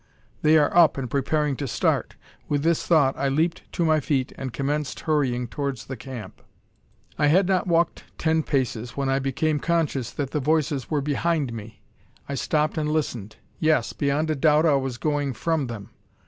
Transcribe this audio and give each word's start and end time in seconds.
"They 0.41 0.57
are 0.57 0.75
up, 0.75 0.97
and 0.97 1.07
preparing 1.07 1.55
to 1.57 1.67
start." 1.67 2.15
With 2.49 2.63
this 2.63 2.87
thought, 2.87 3.15
I 3.19 3.27
leaped 3.29 3.71
to 3.73 3.85
my 3.85 3.99
feet, 3.99 4.33
and 4.35 4.51
commenced 4.51 5.01
hurrying 5.01 5.47
towards 5.47 5.85
the 5.85 5.95
camp. 5.95 6.41
I 7.19 7.27
had 7.27 7.47
not 7.47 7.67
walked 7.67 8.05
ten 8.17 8.41
paces 8.41 8.97
when 8.97 9.09
I 9.09 9.19
became 9.19 9.59
conscious 9.59 10.09
that 10.09 10.31
the 10.31 10.39
voices 10.39 10.89
were 10.89 11.01
behind 11.01 11.53
me! 11.53 11.83
I 12.27 12.33
stopped 12.33 12.79
and 12.79 12.89
listened. 12.91 13.35
Yes; 13.59 13.93
beyond 13.93 14.31
a 14.31 14.35
doubt 14.35 14.65
I 14.65 14.73
was 14.73 14.97
going 14.97 15.33
from 15.33 15.67
them. 15.67 15.91